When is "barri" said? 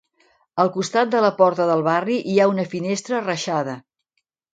1.87-2.15